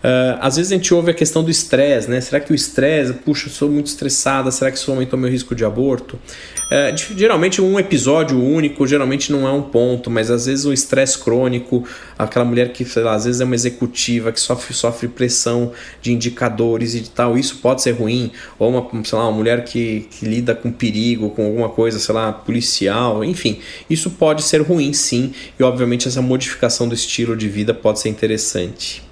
Uh, 0.01 0.39
às 0.41 0.57
vezes 0.57 0.73
a 0.73 0.77
gente 0.77 0.95
ouve 0.95 1.11
a 1.11 1.15
questão 1.15 1.45
do 1.45 1.51
estresse, 1.51 2.09
né? 2.09 2.21
Será 2.23 2.41
que 2.41 2.51
o 2.53 2.55
estresse, 2.55 3.13
puxa, 3.13 3.51
sou 3.51 3.69
muito 3.69 3.87
estressada, 3.89 4.51
será 4.51 4.71
que 4.71 4.79
isso 4.79 4.91
aumentou 4.91 5.19
meu 5.19 5.31
risco 5.31 5.55
de 5.55 5.63
aborto? 5.63 6.19
Uh, 6.71 6.97
geralmente 7.17 7.61
um 7.61 7.79
episódio 7.79 8.43
único, 8.43 8.87
geralmente 8.87 9.31
não 9.31 9.47
é 9.47 9.53
um 9.53 9.61
ponto, 9.61 10.11
mas 10.11 10.31
às 10.31 10.47
vezes 10.47 10.65
o 10.65 10.73
estresse 10.73 11.19
crônico, 11.19 11.87
aquela 12.19 12.47
mulher 12.47 12.73
que, 12.73 12.83
sei 12.83 13.03
lá, 13.03 13.15
às 13.15 13.27
vezes 13.27 13.43
é 13.43 13.45
uma 13.45 13.55
executiva 13.55 14.33
que 14.33 14.41
sofre, 14.41 14.73
sofre 14.73 15.07
pressão 15.07 15.73
de 16.01 16.13
indicadores 16.13 16.95
e 16.95 17.03
tal, 17.03 17.37
isso 17.37 17.59
pode 17.59 17.83
ser 17.83 17.91
ruim, 17.91 18.31
ou 18.59 18.71
uma, 18.71 19.05
sei 19.05 19.19
lá, 19.19 19.25
uma 19.25 19.37
mulher 19.37 19.65
que, 19.65 20.09
que 20.11 20.25
lida 20.25 20.55
com 20.55 20.73
perigo, 20.73 21.29
com 21.29 21.45
alguma 21.45 21.69
coisa, 21.69 21.99
sei 21.99 22.15
lá, 22.15 22.33
policial, 22.33 23.23
enfim, 23.23 23.61
isso 23.91 24.09
pode 24.11 24.45
ser 24.45 24.63
ruim 24.63 24.95
sim, 24.95 25.35
e 25.59 25.63
obviamente 25.63 26.09
essa 26.09 26.23
modificação 26.23 26.89
do 26.89 26.95
estilo 26.95 27.37
de 27.37 27.49
vida 27.49 27.75
pode 27.75 28.01
ser 28.01 28.09
interessante. 28.09 29.10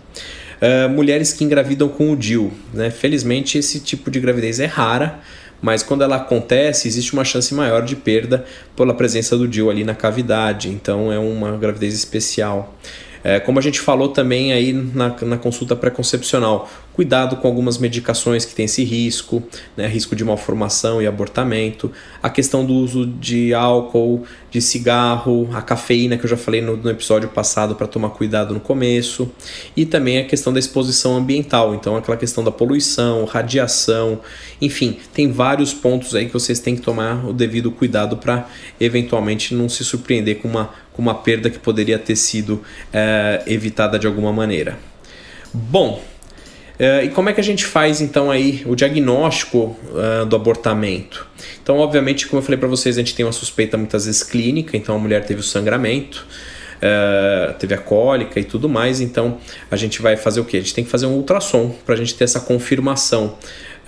Uh, 0.61 0.89
mulheres 0.89 1.33
que 1.33 1.45
engravidam 1.45 1.89
com 1.89 2.13
o 2.13 2.17
DIL. 2.17 2.53
Né? 2.75 2.91
Felizmente, 2.91 3.59
esse 3.59 3.81
tipo 3.81 4.11
de 4.11 4.19
gravidez 4.19 4.59
é 4.59 4.67
rara, 4.67 5.21
mas 5.61 5.83
quando 5.83 6.03
ela 6.03 6.17
acontece, 6.17 6.89
existe 6.89 7.13
uma 7.13 7.25
chance 7.25 7.55
maior 7.55 7.85
de 7.85 7.97
perda 7.97 8.45
pela 8.77 8.95
presença 8.95 9.37
do 9.37 9.47
DIL 9.47 9.71
ali 9.71 9.85
na 9.85 9.95
cavidade, 9.95 10.69
então 10.69 11.13
é 11.13 11.19
uma 11.19 11.57
gravidez 11.57 11.95
especial. 11.95 12.77
É, 13.23 13.41
como 13.41 13.59
a 13.59 13.63
gente 13.63 13.81
falou 13.81 14.09
também 14.09 14.53
aí 14.53 14.73
na, 14.73 15.15
na 15.23 15.37
consulta 15.37 15.75
pré-concepcional, 15.75 16.71
cuidado 16.99 17.37
com 17.37 17.47
algumas 17.47 17.79
medicações 17.79 18.45
que 18.45 18.53
têm 18.53 18.65
esse 18.65 18.83
risco, 18.83 19.41
né, 19.77 19.87
risco 19.87 20.17
de 20.17 20.25
malformação 20.25 21.01
e 21.01 21.07
abortamento, 21.07 21.93
a 22.21 22.29
questão 22.29 22.67
do 22.67 22.75
uso 22.75 23.07
de 23.07 23.55
álcool, 23.55 24.25
de 24.51 24.61
cigarro, 24.61 25.49
a 25.53 25.63
cafeína 25.63 26.19
que 26.19 26.25
eu 26.25 26.29
já 26.29 26.37
falei 26.37 26.61
no, 26.61 26.77
no 26.77 26.91
episódio 26.91 27.29
passado 27.29 27.77
para 27.77 27.87
tomar 27.87 28.11
cuidado 28.11 28.53
no 28.53 28.59
começo, 28.59 29.31
e 29.77 29.87
também 29.87 30.19
a 30.19 30.25
questão 30.25 30.53
da 30.53 30.59
exposição 30.59 31.17
ambiental, 31.17 31.73
então 31.73 31.95
aquela 31.95 32.17
questão 32.17 32.43
da 32.43 32.51
poluição, 32.51 33.25
radiação, 33.27 34.21
enfim, 34.61 34.99
tem 35.15 35.31
vários 35.31 35.73
pontos 35.73 36.17
aí 36.17 36.27
que 36.27 36.33
vocês 36.33 36.59
têm 36.59 36.75
que 36.75 36.83
tomar 36.83 37.25
o 37.25 37.33
devido 37.33 37.71
cuidado 37.71 38.17
para 38.17 38.49
eventualmente 38.81 39.55
não 39.55 39.69
se 39.69 39.85
surpreender 39.85 40.39
com 40.39 40.49
uma, 40.49 40.75
com 40.93 41.01
uma 41.01 41.15
perda 41.15 41.49
que 41.49 41.61
poderia 41.61 41.97
ter 41.97 42.17
sido 42.17 42.61
é, 42.93 43.45
evitada 43.47 44.01
de 44.01 44.09
alguma 44.09 44.33
maneira. 44.33 44.77
Bom, 45.55 46.03
Uh, 46.79 47.05
e 47.05 47.09
como 47.09 47.29
é 47.29 47.33
que 47.33 47.41
a 47.41 47.45
gente 47.45 47.65
faz 47.65 48.01
então 48.01 48.31
aí 48.31 48.63
o 48.65 48.77
diagnóstico 48.77 49.77
uh, 49.91 50.25
do 50.25 50.37
abortamento? 50.37 51.27
Então, 51.61 51.79
obviamente, 51.79 52.29
como 52.29 52.41
eu 52.41 52.45
falei 52.45 52.57
para 52.57 52.69
vocês, 52.69 52.97
a 52.97 53.01
gente 53.01 53.17
tem 53.17 53.27
uma 53.27 53.33
suspeita 53.33 53.77
muitas 53.77 54.07
vezes 54.07 54.23
clínica, 54.23 54.77
então 54.77 54.95
a 54.95 54.99
mulher 54.99 55.25
teve 55.25 55.41
o 55.41 55.43
sangramento, 55.43 56.25
uh, 56.77 57.53
teve 57.55 57.75
a 57.75 57.79
cólica 57.79 58.39
e 58.39 58.45
tudo 58.45 58.69
mais, 58.69 59.01
então 59.01 59.39
a 59.69 59.75
gente 59.75 60.01
vai 60.01 60.17
fazer 60.17 60.41
o 60.41 60.45
que? 60.45 60.57
A 60.57 60.61
gente 60.61 60.73
tem 60.73 60.85
que 60.85 60.91
fazer 60.91 61.07
um 61.07 61.15
ultrassom 61.15 61.75
para 61.85 61.95
a 61.95 61.99
gente 61.99 62.15
ter 62.15 62.25
essa 62.25 62.39
confirmação 62.39 63.37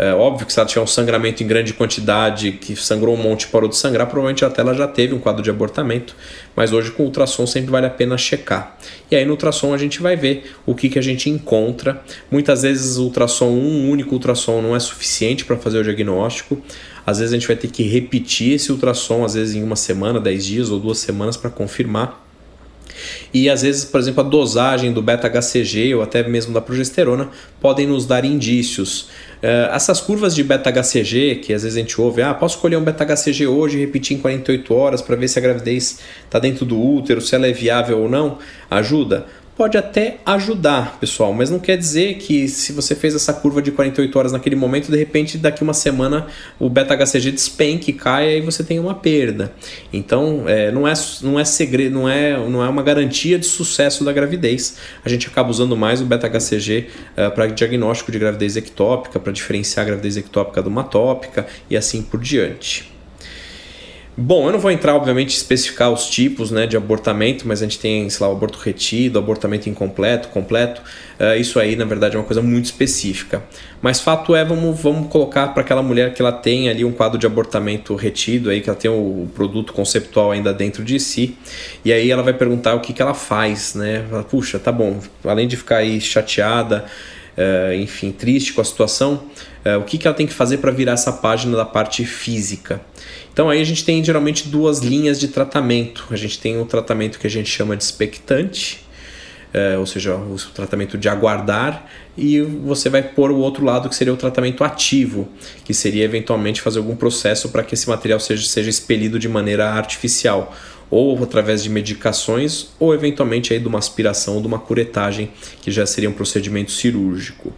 É, 0.02 0.14
óbvio 0.14 0.47
que 0.47 0.52
se 0.54 0.59
ela 0.59 0.66
tiver 0.66 0.80
um 0.80 0.87
sangramento 0.87 1.42
em 1.42 1.47
grande 1.47 1.75
quantidade, 1.75 2.52
que 2.52 2.75
sangrou 2.75 3.14
um 3.14 3.19
monte 3.19 3.42
e 3.42 3.49
parou 3.49 3.69
de 3.69 3.76
sangrar, 3.76 4.07
provavelmente 4.07 4.42
até 4.42 4.62
ela 4.62 4.73
já 4.73 4.88
teve 4.88 5.12
um 5.12 5.19
quadro 5.19 5.42
de 5.42 5.50
abortamento, 5.50 6.16
mas 6.57 6.73
hoje 6.73 6.90
com 6.90 7.02
ultrassom 7.02 7.47
sempre 7.47 7.71
vale 7.71 7.85
a 7.85 7.90
pena 7.90 8.16
checar. 8.16 8.78
E 9.11 9.14
aí 9.14 9.26
no 9.26 9.33
ultrassom 9.33 9.75
a 9.75 9.76
gente 9.76 10.00
vai 10.00 10.16
ver 10.16 10.54
o 10.64 10.75
que, 10.75 10.88
que 10.88 10.99
a 10.99 11.02
gente 11.02 11.28
encontra. 11.28 12.02
Muitas 12.30 12.62
vezes 12.62 12.97
o 12.97 13.04
ultrassom, 13.04 13.50
um 13.50 13.90
único 13.90 14.14
ultrassom 14.14 14.62
não 14.62 14.75
é 14.75 14.80
suficiente 14.80 15.45
para 15.45 15.59
fazer 15.59 15.80
o 15.80 15.85
diagnóstico. 15.85 16.59
Às 17.04 17.19
vezes 17.19 17.35
a 17.35 17.37
gente 17.37 17.47
vai 17.47 17.57
ter 17.57 17.69
que 17.69 17.83
repetir 17.83 18.54
esse 18.54 18.73
ultrassom, 18.73 19.23
às 19.23 19.35
vezes 19.35 19.54
em 19.54 19.62
uma 19.62 19.76
semana, 19.76 20.19
dez 20.19 20.47
dias 20.47 20.71
ou 20.71 20.80
duas 20.80 20.97
semanas 20.97 21.37
para 21.37 21.50
confirmar. 21.50 22.29
E 23.33 23.49
às 23.49 23.62
vezes, 23.62 23.85
por 23.85 24.00
exemplo, 24.00 24.21
a 24.21 24.28
dosagem 24.28 24.92
do 24.92 25.02
beta-HCG 25.02 25.95
ou 25.95 26.02
até 26.02 26.26
mesmo 26.26 26.52
da 26.52 26.61
progesterona 26.61 27.28
podem 27.61 27.87
nos 27.87 28.07
dar 28.07 28.25
indícios. 28.25 29.09
Uh, 29.42 29.73
essas 29.73 30.00
curvas 30.00 30.35
de 30.35 30.45
beta-HCG, 30.45 31.37
que 31.37 31.54
às 31.54 31.62
vezes 31.62 31.76
a 31.76 31.80
gente 31.80 31.99
ouve, 32.00 32.21
ah, 32.23 32.35
posso 32.35 32.57
escolher 32.57 32.76
um 32.76 32.85
beta-HCG 32.85 33.47
hoje 33.47 33.78
e 33.78 33.80
repetir 33.80 34.16
em 34.16 34.21
48 34.21 34.75
horas 34.75 35.00
para 35.00 35.16
ver 35.16 35.28
se 35.28 35.38
a 35.38 35.42
gravidez 35.42 35.99
está 36.25 36.38
dentro 36.38 36.66
do 36.66 36.78
útero, 36.78 37.21
se 37.21 37.35
ela 37.35 37.47
é 37.47 37.52
viável 37.52 38.00
ou 38.00 38.09
não, 38.09 38.38
ajuda? 38.71 39.26
Pode 39.61 39.76
até 39.76 40.17
ajudar, 40.25 40.99
pessoal, 40.99 41.35
mas 41.35 41.50
não 41.50 41.59
quer 41.59 41.76
dizer 41.76 42.14
que 42.14 42.49
se 42.49 42.73
você 42.73 42.95
fez 42.95 43.14
essa 43.14 43.31
curva 43.31 43.61
de 43.61 43.71
48 43.71 44.19
horas 44.19 44.33
naquele 44.33 44.57
momento, 44.57 44.90
de 44.90 44.97
repente 44.97 45.37
daqui 45.37 45.62
uma 45.62 45.75
semana 45.75 46.29
o 46.59 46.71
beta-HCG 46.71 47.31
despenque, 47.31 47.93
caia 47.93 48.38
e 48.38 48.40
você 48.40 48.64
tem 48.64 48.79
uma 48.79 48.95
perda. 48.95 49.52
Então, 49.93 50.45
é, 50.47 50.73
não, 50.73 50.88
é, 50.88 50.95
não 51.21 51.38
é 51.38 51.45
segredo, 51.45 51.93
não 51.93 52.09
é, 52.09 52.38
não 52.49 52.64
é 52.64 52.69
uma 52.71 52.83
garantia 52.83 53.38
de 53.38 53.45
sucesso 53.45 54.02
da 54.02 54.14
gravidez. 54.14 54.79
A 55.05 55.11
gente 55.11 55.26
acaba 55.26 55.50
usando 55.50 55.76
mais 55.76 56.00
o 56.00 56.07
beta-HCG 56.07 56.87
é, 57.14 57.29
para 57.29 57.47
diagnóstico 57.49 58.11
de 58.11 58.19
gravidez 58.19 58.57
ectópica, 58.57 59.21
para 59.21 59.31
diferenciar 59.31 59.85
a 59.85 59.88
gravidez 59.88 60.17
ectópica 60.17 60.62
de 60.62 60.69
uma 60.69 60.85
tópica 60.85 61.47
e 61.69 61.76
assim 61.76 62.00
por 62.00 62.19
diante. 62.19 62.90
Bom, 64.17 64.47
eu 64.47 64.52
não 64.52 64.59
vou 64.59 64.71
entrar, 64.71 64.95
obviamente, 64.95 65.31
especificar 65.31 65.90
os 65.90 66.07
tipos 66.11 66.50
né, 66.50 66.67
de 66.67 66.76
abortamento, 66.76 67.47
mas 67.47 67.62
a 67.62 67.64
gente 67.64 67.79
tem, 67.79 68.11
sei 68.11 68.26
lá, 68.26 68.31
o 68.31 68.37
aborto 68.37 68.59
retido, 68.59 69.19
abortamento 69.19 69.69
incompleto, 69.69 70.29
completo. 70.29 70.83
Uh, 71.19 71.40
isso 71.40 71.59
aí, 71.61 71.76
na 71.76 71.85
verdade, 71.85 72.17
é 72.17 72.19
uma 72.19 72.25
coisa 72.25 72.43
muito 72.43 72.67
específica. 72.67 73.43
Mas 73.81 74.00
fato 74.00 74.35
é, 74.35 74.45
vamos, 74.45 74.79
vamos 74.81 75.09
colocar 75.11 75.49
para 75.49 75.62
aquela 75.62 75.83
mulher 75.83 76.12
que 76.12 76.21
ela 76.21 76.33
tem 76.33 76.69
ali 76.69 76.85
um 76.85 76.93
quadro 76.93 77.19
de 77.19 77.26
abortamento 77.26 77.95
retido, 77.95 78.50
aí, 78.50 78.61
que 78.61 78.69
ela 78.69 78.79
tem 78.79 78.90
o 78.90 79.29
produto 79.35 79.73
conceptual 79.73 80.33
ainda 80.33 80.52
dentro 80.52 80.85
de 80.85 80.99
si. 80.99 81.37
E 81.85 81.93
aí 81.93 82.11
ela 82.11 82.23
vai 82.23 82.35
perguntar 82.35 82.75
o 82.75 82.81
que, 82.81 82.93
que 82.93 83.00
ela 83.00 83.14
faz, 83.14 83.75
né? 83.75 84.05
Puxa, 84.29 84.59
tá 84.59 84.73
bom, 84.73 84.99
além 85.25 85.47
de 85.47 85.57
ficar 85.57 85.76
aí 85.76 86.00
chateada, 86.00 86.85
uh, 87.37 87.75
enfim, 87.75 88.12
triste 88.12 88.52
com 88.52 88.60
a 88.60 88.64
situação, 88.64 89.25
uh, 89.64 89.78
o 89.78 89.84
que, 89.84 89.99
que 89.99 90.06
ela 90.06 90.16
tem 90.16 90.26
que 90.26 90.32
fazer 90.32 90.58
para 90.58 90.70
virar 90.70 90.92
essa 90.92 91.12
página 91.12 91.56
da 91.56 91.64
parte 91.64 92.04
física? 92.04 92.80
Então 93.32 93.49
aí 93.49 93.60
a 93.60 93.64
gente 93.64 93.84
tem 93.84 94.02
geralmente 94.02 94.49
duas 94.49 94.80
linhas 94.80 95.18
de 95.18 95.28
tratamento. 95.28 96.06
A 96.10 96.16
gente 96.16 96.38
tem 96.38 96.60
o 96.60 96.66
tratamento 96.66 97.18
que 97.18 97.26
a 97.26 97.30
gente 97.30 97.49
chama 97.49 97.76
de 97.76 97.84
expectante, 97.84 98.84
é, 99.52 99.76
ou 99.76 99.87
seja, 99.87 100.14
o 100.14 100.37
tratamento 100.54 100.96
de 100.96 101.08
aguardar, 101.08 101.87
e 102.16 102.40
você 102.40 102.88
vai 102.88 103.02
pôr 103.02 103.30
o 103.30 103.38
outro 103.38 103.64
lado 103.64 103.88
que 103.88 103.94
seria 103.94 104.12
o 104.12 104.16
tratamento 104.16 104.62
ativo, 104.62 105.28
que 105.64 105.75
seria 105.75 106.04
eventualmente 106.04 106.60
fazer 106.60 106.78
algum 106.78 106.94
processo 106.94 107.49
para 107.49 107.62
que 107.62 107.75
esse 107.75 107.88
material 107.88 108.20
seja, 108.20 108.46
seja 108.46 108.70
expelido 108.70 109.18
de 109.18 109.28
maneira 109.28 109.70
artificial, 109.70 110.54
ou 110.90 111.23
através 111.23 111.62
de 111.62 111.70
medicações, 111.70 112.68
ou 112.78 112.92
eventualmente 112.92 113.52
aí 113.52 113.61
de 113.61 113.68
uma 113.68 113.78
aspiração 113.78 114.40
de 114.40 114.47
uma 114.47 114.59
curetagem, 114.59 115.30
que 115.62 115.70
já 115.70 115.87
seria 115.87 116.11
um 116.11 116.14
procedimento 116.14 116.73
cirúrgico. 116.73 117.52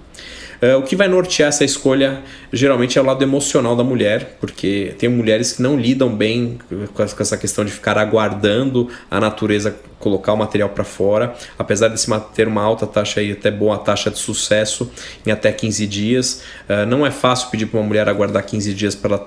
Uh, 0.62 0.78
o 0.78 0.83
que 0.83 0.95
vai 0.95 1.09
nortear 1.09 1.49
essa 1.49 1.64
escolha 1.64 2.23
geralmente 2.52 2.97
é 2.97 3.02
o 3.02 3.04
lado 3.04 3.23
emocional 3.23 3.75
da 3.75 3.83
mulher, 3.83 4.37
porque 4.40 4.95
tem 4.97 5.09
mulheres 5.09 5.52
que 5.52 5.62
não 5.62 5.76
lidam 5.76 6.14
bem 6.14 6.59
com 6.95 7.02
essa 7.02 7.37
questão 7.37 7.64
de 7.64 7.73
ficar 7.73 7.99
aguardando 7.99 8.88
a 9.11 9.19
natureza 9.19 9.76
colocar 9.99 10.33
o 10.33 10.37
material 10.37 10.69
para 10.69 10.83
fora, 10.83 11.35
apesar 11.57 11.88
de 11.88 12.00
ter 12.35 12.49
uma 12.49 12.62
alta 12.62 12.87
taxa 12.87 13.23
e 13.23 13.33
até 13.33 13.50
boa 13.50 13.78
taxa 13.78 14.11
de 14.11 14.19
sucesso 14.19 14.90
em 15.25 15.31
até 15.31 15.52
15 15.52 15.87
dias. 15.87 16.42
Uh, 16.69 16.85
não 16.87 17.07
é 17.07 17.11
fácil 17.11 17.50
pedir 17.50 17.66
para 17.66 17.78
uma 17.81 17.87
mulher 17.87 18.09
aguardar 18.09 18.45
15 18.45 18.75
dias 18.75 18.95
para 18.95 19.21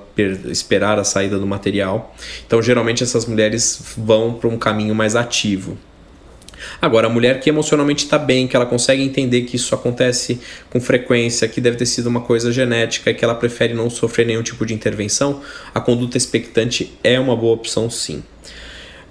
esperar 0.48 1.00
a 1.00 1.04
saída 1.04 1.40
do 1.40 1.48
material. 1.48 2.14
Então, 2.46 2.62
geralmente 2.62 3.04
essas 3.04 3.26
mulheres 3.26 3.94
vão 3.98 4.34
para 4.34 4.50
um 4.50 4.58
caminho 4.58 4.94
mais 4.94 5.16
ativo. 5.16 5.78
Agora, 6.82 7.08
a 7.08 7.10
mulher 7.10 7.40
que 7.40 7.50
emocionalmente 7.50 8.04
está 8.04 8.18
bem, 8.18 8.48
que 8.48 8.56
ela 8.56 8.66
consegue 8.66 9.02
entender 9.02 9.42
que 9.44 9.56
isso 9.56 9.74
acontece 9.74 10.40
com 10.70 10.80
frequência, 10.80 11.48
que 11.48 11.62
deve 11.62 11.78
ter 11.78 11.86
sido 11.86 12.08
uma 12.08 12.22
coisa 12.22 12.52
genética 12.52 13.12
e 13.12 13.14
que 13.14 13.24
ela 13.24 13.36
prefere 13.36 13.74
não 13.74 13.90
sofrer 13.90 14.26
nenhum 14.26 14.44
tipo 14.44 14.66
de 14.66 14.74
intervenção, 14.74 15.42
a 15.74 15.80
conduta 15.80 16.18
expectante 16.18 16.94
é 17.04 17.20
uma 17.20 17.36
boa 17.36 17.54
opção 17.54 17.90
sim. 17.90 18.24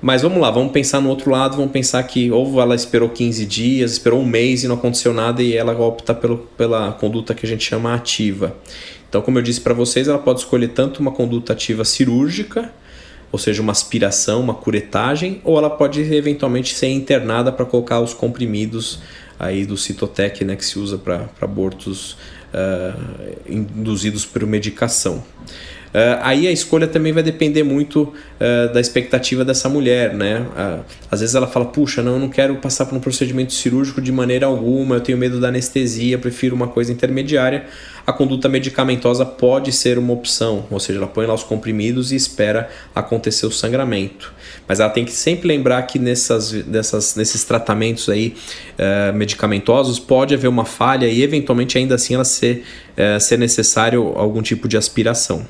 Mas 0.00 0.20
vamos 0.20 0.38
lá, 0.38 0.50
vamos 0.50 0.70
pensar 0.70 1.00
no 1.00 1.08
outro 1.08 1.30
lado, 1.30 1.56
vamos 1.56 1.72
pensar 1.72 2.02
que 2.02 2.30
ou 2.30 2.60
ela 2.60 2.74
esperou 2.74 3.08
15 3.08 3.46
dias, 3.46 3.92
esperou 3.92 4.20
um 4.20 4.26
mês 4.26 4.62
e 4.62 4.68
não 4.68 4.74
aconteceu 4.74 5.14
nada 5.14 5.42
e 5.42 5.56
ela 5.56 5.72
opta 5.80 6.12
pelo, 6.12 6.38
pela 6.58 6.92
conduta 6.92 7.34
que 7.34 7.46
a 7.46 7.48
gente 7.48 7.64
chama 7.64 7.94
ativa. 7.94 8.54
Então, 9.08 9.22
como 9.22 9.38
eu 9.38 9.42
disse 9.42 9.62
para 9.62 9.72
vocês, 9.72 10.06
ela 10.06 10.18
pode 10.18 10.40
escolher 10.40 10.68
tanto 10.68 11.00
uma 11.00 11.10
conduta 11.10 11.54
ativa 11.54 11.84
cirúrgica, 11.86 12.70
ou 13.34 13.38
seja, 13.38 13.60
uma 13.60 13.72
aspiração, 13.72 14.40
uma 14.40 14.54
curetagem, 14.54 15.40
ou 15.42 15.58
ela 15.58 15.68
pode 15.68 16.00
eventualmente 16.00 16.72
ser 16.72 16.86
internada 16.86 17.50
para 17.50 17.66
colocar 17.66 17.98
os 17.98 18.14
comprimidos 18.14 19.00
aí 19.36 19.66
do 19.66 19.76
Citotec, 19.76 20.44
né, 20.44 20.54
que 20.54 20.64
se 20.64 20.78
usa 20.78 20.96
para 20.96 21.28
abortos 21.40 22.12
uh, 22.12 23.36
induzidos 23.44 24.24
por 24.24 24.46
medicação. 24.46 25.24
Uh, 25.94 26.18
aí 26.22 26.48
a 26.48 26.50
escolha 26.50 26.88
também 26.88 27.12
vai 27.12 27.22
depender 27.22 27.62
muito 27.62 28.02
uh, 28.02 28.72
da 28.74 28.80
expectativa 28.80 29.44
dessa 29.44 29.68
mulher, 29.68 30.12
né? 30.12 30.40
Uh, 30.40 30.84
às 31.08 31.20
vezes 31.20 31.36
ela 31.36 31.46
fala, 31.46 31.66
puxa, 31.66 32.02
não, 32.02 32.14
eu 32.14 32.18
não 32.18 32.28
quero 32.28 32.56
passar 32.56 32.86
por 32.86 32.96
um 32.96 33.00
procedimento 33.00 33.52
cirúrgico 33.52 34.02
de 34.02 34.10
maneira 34.10 34.46
alguma, 34.46 34.96
eu 34.96 35.00
tenho 35.00 35.16
medo 35.16 35.40
da 35.40 35.46
anestesia, 35.46 36.18
prefiro 36.18 36.56
uma 36.56 36.66
coisa 36.66 36.90
intermediária. 36.90 37.66
A 38.04 38.12
conduta 38.12 38.48
medicamentosa 38.48 39.24
pode 39.24 39.70
ser 39.70 39.96
uma 39.96 40.12
opção, 40.12 40.66
ou 40.68 40.80
seja, 40.80 40.98
ela 40.98 41.06
põe 41.06 41.26
lá 41.26 41.32
os 41.32 41.44
comprimidos 41.44 42.10
e 42.10 42.16
espera 42.16 42.68
acontecer 42.92 43.46
o 43.46 43.52
sangramento. 43.52 44.34
Mas 44.66 44.80
ela 44.80 44.90
tem 44.90 45.04
que 45.04 45.12
sempre 45.12 45.46
lembrar 45.46 45.80
que 45.82 46.00
nessas, 46.00 46.52
nessas, 46.66 47.14
nesses 47.14 47.44
tratamentos 47.44 48.08
aí 48.08 48.34
medicamentosos 49.14 49.98
pode 49.98 50.34
haver 50.34 50.48
uma 50.48 50.66
falha 50.66 51.06
e 51.06 51.22
eventualmente 51.22 51.78
ainda 51.78 51.94
assim 51.94 52.14
ela 52.14 52.24
ser, 52.24 52.62
ser 53.20 53.38
necessário 53.38 54.12
algum 54.16 54.42
tipo 54.42 54.68
de 54.68 54.76
aspiração. 54.76 55.46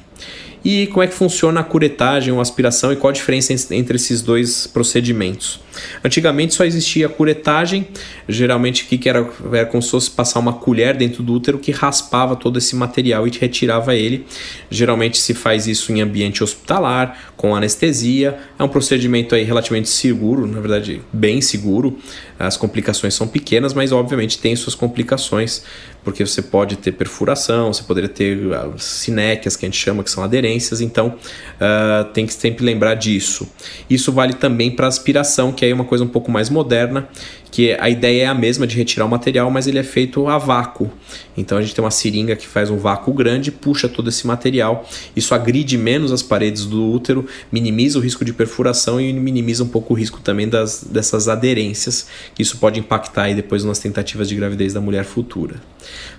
E 0.65 0.87
como 0.87 1.03
é 1.03 1.07
que 1.07 1.15
funciona 1.15 1.61
a 1.61 1.65
curetagem 1.65 2.33
ou 2.33 2.41
aspiração 2.41 2.91
e 2.91 2.97
qual 2.97 3.11
a 3.11 3.13
diferença 3.13 3.53
entre 3.75 3.97
esses 3.97 4.23
dois 4.23 4.67
procedimentos? 4.67 5.61
Antigamente 6.03 6.55
só 6.55 6.65
existia 6.65 7.07
a 7.07 7.09
curetagem, 7.09 7.89
geralmente 8.29 8.87
que 8.87 9.09
era, 9.09 9.29
era 9.53 9.67
como 9.67 9.83
se 9.83 9.91
fosse 9.91 10.11
passar 10.11 10.41
uma 10.41 10.55
colher 10.55 10.97
dentro 10.97 11.23
do 11.23 11.35
útero 11.35 11.59
que 11.59 11.71
raspava 11.71 12.35
todo 12.35 12.59
esse 12.59 12.75
material 12.75 13.27
e 13.27 13.31
retirava 13.31 13.95
ele. 13.95 14.25
Geralmente 14.71 15.19
se 15.19 15.35
faz 15.35 15.67
isso 15.67 15.93
em 15.93 16.01
ambiente 16.01 16.43
hospitalar, 16.43 17.33
com 17.37 17.55
anestesia. 17.55 18.39
É 18.59 18.65
um 18.65 18.69
procedimento 18.69 19.35
aí 19.35 19.45
relativamente 19.45 19.91
seguro, 19.91 20.47
na 20.47 20.61
verdade 20.61 21.03
bem 21.13 21.43
seguro. 21.43 21.99
As 22.39 22.57
complicações 22.57 23.15
são 23.15 23.29
pequenas, 23.29 23.73
mas 23.73 23.93
obviamente 23.93 24.39
tem 24.39 24.57
suas 24.57 24.75
complicações, 24.75 25.63
porque 26.03 26.25
você 26.27 26.43
pode 26.43 26.77
ter 26.77 26.93
perfuração, 26.93 27.73
você 27.73 27.83
poderia 27.83 28.09
ter 28.09 28.53
ah, 28.53 28.71
sinéquias, 28.77 29.57
que 29.57 29.65
a 29.65 29.69
gente 29.69 29.79
chama, 29.79 30.03
que 30.03 30.11
são 30.11 30.23
aderências, 30.23 30.81
então 30.81 31.09
uh, 31.09 32.05
tem 32.13 32.27
que 32.27 32.35
sempre 32.35 32.65
lembrar 32.65 32.95
disso. 32.95 33.49
Isso 33.89 34.13
vale 34.13 34.35
também 34.35 34.71
para 34.71 34.87
aspiração, 34.87 35.53
que 35.53 35.65
é 35.65 35.73
uma 35.73 35.85
coisa 35.85 36.03
um 36.05 36.09
pouco 36.09 36.31
mais 36.31 36.51
moderna, 36.51 37.09
que 37.55 37.73
a 37.79 37.89
ideia 37.89 38.25
é 38.25 38.27
a 38.27 38.35
mesma 38.35 38.67
de 38.67 38.77
retirar 38.77 39.05
o 39.05 39.09
material, 39.09 39.49
mas 39.49 39.69
ele 39.69 39.79
é 39.79 39.83
feito 39.85 40.27
a 40.27 40.39
vácuo. 40.39 40.91
Então 41.37 41.57
a 41.57 41.63
gente 41.63 41.73
tem 41.73 41.85
uma 41.85 41.91
seringa 41.93 42.35
que 42.35 42.49
faz 42.49 42.69
um 42.69 42.77
vácuo 42.77 43.13
grande, 43.13 43.53
puxa 43.53 43.89
todo 43.89 44.09
esse 44.09 44.27
material. 44.27 44.85
Isso 45.15 45.33
agride 45.37 45.79
menos 45.79 46.11
as 46.11 46.21
paredes 46.21 46.67
do 46.67 46.85
útero, 46.91 47.29
minimiza 47.53 47.97
o 47.97 48.03
risco 48.03 48.25
de 48.25 48.33
perfuração 48.33 49.01
e 49.01 49.13
minimiza 49.13 49.63
um 49.63 49.69
pouco 49.69 49.95
o 49.95 49.97
risco 49.97 50.19
também 50.21 50.49
das, 50.49 50.83
dessas 50.83 51.29
aderências, 51.29 52.09
que 52.35 52.43
isso 52.43 52.59
pode 52.59 52.81
impactar 52.81 53.23
aí 53.23 53.37
depois 53.37 53.63
nas 53.63 53.79
tentativas 53.79 54.29
de 54.29 54.35
gravidez 54.35 54.73
da 54.73 54.81
mulher 54.81 55.05
futura. 55.05 55.55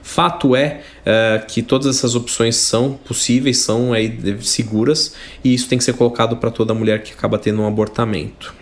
Fato 0.02 0.56
é 0.56 0.84
uh, 1.02 1.46
que 1.48 1.62
todas 1.62 1.98
essas 1.98 2.16
opções 2.16 2.56
são 2.56 2.94
possíveis, 2.94 3.58
são 3.58 3.92
aí 3.92 4.38
seguras, 4.40 5.14
e 5.44 5.54
isso 5.54 5.68
tem 5.68 5.78
que 5.78 5.84
ser 5.84 5.96
colocado 5.96 6.38
para 6.38 6.50
toda 6.50 6.74
mulher 6.74 7.04
que 7.04 7.12
acaba 7.12 7.38
tendo 7.38 7.62
um 7.62 7.68
abortamento. 7.68 8.56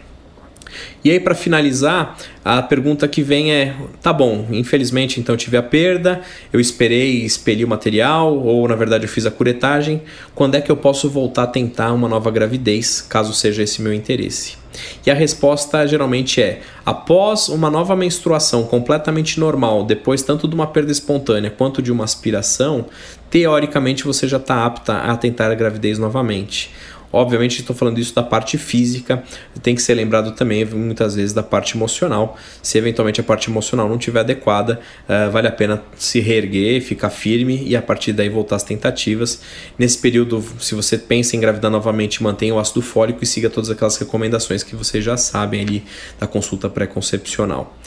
E 1.04 1.12
aí, 1.12 1.20
para 1.20 1.36
finalizar, 1.36 2.18
a 2.44 2.62
pergunta 2.62 3.08
que 3.08 3.22
vem 3.22 3.54
é: 3.54 3.74
tá 4.02 4.12
bom, 4.12 4.48
infelizmente 4.52 5.20
então 5.20 5.38
tive 5.38 5.58
a 5.58 5.64
perda, 5.64 6.22
eu 6.52 6.60
esperei 6.60 7.24
expeli 7.24 7.64
o 7.64 7.68
material, 7.68 8.38
ou 8.38 8.68
na 8.68 8.76
verdade 8.76 9.06
eu 9.06 9.10
fiz 9.10 9.26
a 9.26 9.32
curetagem, 9.32 10.02
quando 10.36 10.56
é 10.56 10.62
que 10.62 10.72
eu 10.72 10.78
posso 10.78 11.10
voltar 11.10 11.44
a 11.44 11.48
tentar 11.48 11.94
uma 11.94 12.08
nova 12.08 12.32
gravidez, 12.32 13.02
caso 13.02 13.34
seja 13.34 13.64
esse 13.64 13.82
meu 13.82 13.94
interesse? 13.94 14.64
E 15.06 15.12
a 15.12 15.14
resposta 15.14 15.86
geralmente 15.88 16.42
é: 16.42 16.62
após 16.86 17.50
uma 17.50 17.70
nova 17.70 17.96
menstruação 17.96 18.64
completamente 18.64 19.40
normal, 19.40 19.84
depois 19.84 20.22
tanto 20.22 20.48
de 20.48 20.56
uma 20.56 20.68
perda 20.68 20.92
espontânea 20.92 21.52
quanto 21.52 21.82
de 21.82 21.92
uma 21.92 22.04
aspiração, 22.04 22.86
teoricamente 23.30 24.04
você 24.04 24.28
já 24.28 24.38
está 24.38 24.66
apta 24.66 24.98
a 24.98 25.16
tentar 25.18 25.52
a 25.52 25.56
gravidez 25.56 25.98
novamente. 25.98 26.72
Obviamente, 27.14 27.60
estou 27.60 27.76
falando 27.76 28.00
isso 28.00 28.16
da 28.16 28.24
parte 28.24 28.58
física, 28.58 29.24
tem 29.62 29.76
que 29.76 29.84
ser 29.84 29.94
lembrado 29.94 30.32
também 30.32 30.66
muitas 30.66 31.14
vezes 31.14 31.32
da 31.32 31.44
parte 31.44 31.78
emocional. 31.78 32.36
Se 32.60 32.76
eventualmente 32.80 33.22
a 33.22 33.24
parte 33.24 33.52
emocional 33.52 33.88
não 33.88 33.98
estiver 33.98 34.22
adequada, 34.22 34.80
uh, 35.08 35.30
vale 35.30 35.48
a 35.48 35.52
pena 35.52 35.84
se 35.96 36.20
reerguer, 36.20 36.82
ficar 36.82 37.12
firme 37.12 37.64
e 37.64 37.76
a 37.76 37.82
partir 37.84 38.14
daí 38.14 38.30
voltar 38.30 38.56
às 38.56 38.64
tentativas. 38.64 39.42
Nesse 39.78 40.00
período, 40.00 40.44
se 40.60 40.74
você 40.74 40.98
pensa 40.98 41.36
em 41.36 41.38
engravidar 41.38 41.70
novamente, 41.70 42.24
mantenha 42.24 42.56
o 42.56 42.60
ácido 42.60 42.82
fólico 42.82 43.24
e 43.24 43.28
siga 43.28 43.48
todas 43.48 43.70
aquelas 43.70 43.96
recomendações 43.98 44.64
que 44.64 44.76
vocês 44.76 45.04
já 45.04 45.16
sabem 45.16 45.62
ali 45.62 45.84
da 46.20 46.26
consulta 46.26 46.68
pré-concepcional 46.68 47.78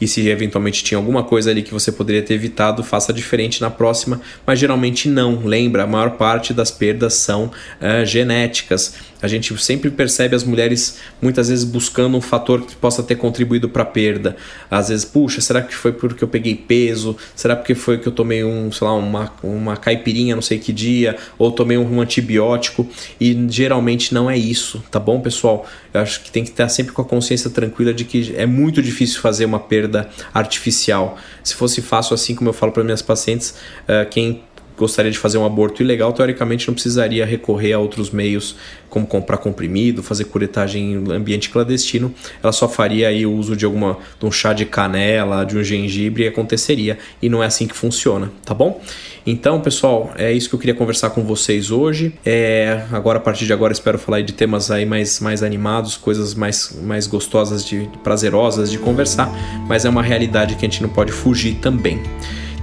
e 0.00 0.06
se 0.06 0.28
eventualmente 0.28 0.82
tinha 0.82 0.98
alguma 0.98 1.22
coisa 1.22 1.50
ali 1.50 1.62
que 1.62 1.72
você 1.72 1.90
poderia 1.90 2.22
ter 2.22 2.34
evitado, 2.34 2.82
faça 2.82 3.12
diferente 3.12 3.60
na 3.60 3.70
próxima, 3.70 4.20
mas 4.46 4.58
geralmente 4.58 5.08
não. 5.08 5.44
Lembra, 5.44 5.84
a 5.84 5.86
maior 5.86 6.12
parte 6.12 6.52
das 6.52 6.70
perdas 6.70 7.14
são 7.14 7.46
uh, 7.46 8.04
genéticas. 8.04 8.94
A 9.20 9.28
gente 9.28 9.56
sempre 9.62 9.90
percebe 9.90 10.36
as 10.36 10.44
mulheres 10.44 10.98
muitas 11.20 11.48
vezes 11.48 11.64
buscando 11.64 12.16
um 12.16 12.20
fator 12.20 12.62
que 12.62 12.76
possa 12.76 13.02
ter 13.02 13.16
contribuído 13.16 13.68
para 13.68 13.82
a 13.82 13.86
perda. 13.86 14.36
Às 14.70 14.88
vezes, 14.88 15.04
puxa, 15.04 15.40
será 15.40 15.62
que 15.62 15.74
foi 15.74 15.92
porque 15.92 16.22
eu 16.22 16.28
peguei 16.28 16.54
peso? 16.54 17.16
Será 17.34 17.56
porque 17.56 17.74
foi 17.74 17.98
que 17.98 18.06
eu 18.06 18.12
tomei 18.12 18.44
um, 18.44 18.70
sei 18.70 18.86
lá, 18.86 18.94
uma, 18.94 19.32
uma 19.42 19.76
caipirinha 19.76 20.34
não 20.34 20.42
sei 20.42 20.58
que 20.58 20.72
dia? 20.72 21.16
Ou 21.38 21.50
tomei 21.50 21.78
um 21.78 22.00
antibiótico? 22.00 22.86
E 23.20 23.46
geralmente 23.48 24.12
não 24.12 24.30
é 24.30 24.36
isso, 24.36 24.82
tá 24.90 25.00
bom, 25.00 25.20
pessoal? 25.20 25.66
Eu 25.92 26.00
acho 26.00 26.22
que 26.22 26.30
tem 26.30 26.44
que 26.44 26.50
estar 26.50 26.68
sempre 26.68 26.92
com 26.92 27.02
a 27.02 27.04
consciência 27.04 27.48
tranquila 27.48 27.94
de 27.94 28.04
que 28.04 28.34
é 28.36 28.46
muito 28.46 28.82
difícil 28.82 29.20
fazer 29.20 29.44
uma 29.44 29.58
perda 29.58 30.08
artificial. 30.34 31.18
Se 31.42 31.54
fosse 31.54 31.80
fácil 31.80 32.14
assim, 32.14 32.34
como 32.34 32.50
eu 32.50 32.52
falo 32.52 32.72
para 32.72 32.84
minhas 32.84 33.02
pacientes, 33.02 33.54
uh, 33.88 34.08
quem 34.10 34.42
gostaria 34.76 35.10
de 35.10 35.18
fazer 35.18 35.38
um 35.38 35.44
aborto 35.44 35.82
ilegal, 35.82 36.12
teoricamente 36.12 36.66
não 36.68 36.74
precisaria 36.74 37.24
recorrer 37.24 37.72
a 37.72 37.78
outros 37.78 38.10
meios, 38.10 38.56
como 38.88 39.06
comprar 39.06 39.38
comprimido, 39.38 40.02
fazer 40.02 40.24
curetagem 40.24 40.92
em 40.92 41.12
ambiente 41.12 41.50
clandestino. 41.50 42.14
Ela 42.42 42.52
só 42.52 42.68
faria 42.68 43.08
aí 43.08 43.26
o 43.26 43.32
uso 43.32 43.56
de 43.56 43.64
alguma 43.64 43.98
de 44.18 44.26
um 44.26 44.30
chá 44.30 44.52
de 44.52 44.64
canela, 44.64 45.44
de 45.44 45.56
um 45.56 45.64
gengibre 45.64 46.24
e 46.24 46.28
aconteceria. 46.28 46.98
E 47.20 47.28
não 47.28 47.42
é 47.42 47.46
assim 47.46 47.66
que 47.66 47.76
funciona, 47.76 48.30
tá 48.44 48.54
bom? 48.54 48.80
Então, 49.26 49.60
pessoal, 49.60 50.12
é 50.16 50.32
isso 50.32 50.48
que 50.48 50.54
eu 50.54 50.58
queria 50.58 50.74
conversar 50.74 51.10
com 51.10 51.24
vocês 51.24 51.72
hoje. 51.72 52.14
É, 52.24 52.84
agora, 52.92 53.18
a 53.18 53.20
partir 53.20 53.44
de 53.44 53.52
agora, 53.52 53.72
espero 53.72 53.98
falar 53.98 54.20
de 54.20 54.32
temas 54.32 54.70
aí 54.70 54.86
mais, 54.86 55.18
mais 55.18 55.42
animados, 55.42 55.96
coisas 55.96 56.32
mais, 56.32 56.78
mais 56.82 57.08
gostosas, 57.08 57.64
de, 57.64 57.90
prazerosas 58.04 58.70
de 58.70 58.78
conversar, 58.78 59.28
mas 59.66 59.84
é 59.84 59.88
uma 59.88 60.02
realidade 60.02 60.54
que 60.54 60.64
a 60.64 60.68
gente 60.68 60.80
não 60.80 60.88
pode 60.88 61.10
fugir 61.10 61.56
também. 61.56 62.00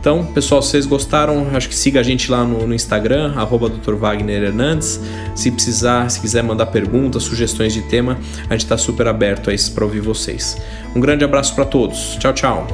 Então, 0.03 0.25
pessoal, 0.25 0.61
se 0.61 0.71
vocês 0.71 0.85
gostaram, 0.85 1.47
acho 1.53 1.69
que 1.69 1.75
siga 1.75 2.01
a 2.01 2.03
gente 2.03 2.29
lá 2.29 2.43
no, 2.43 2.67
no 2.67 2.75
Instagram, 2.75 3.31
arroba 3.37 3.69
Dr. 3.69 3.93
Wagner 3.93 4.43
Hernandes. 4.43 4.99
Se 5.33 5.49
precisar, 5.49 6.09
se 6.09 6.19
quiser 6.19 6.43
mandar 6.43 6.65
perguntas, 6.65 7.23
sugestões 7.23 7.73
de 7.73 7.83
tema, 7.83 8.19
a 8.49 8.53
gente 8.53 8.65
está 8.65 8.77
super 8.77 9.07
aberto 9.07 9.49
a 9.49 9.53
isso 9.53 9.71
para 9.71 9.85
ouvir 9.85 10.01
vocês. 10.01 10.57
Um 10.93 10.99
grande 10.99 11.23
abraço 11.23 11.55
para 11.55 11.63
todos. 11.63 12.17
Tchau, 12.19 12.33
tchau. 12.33 12.67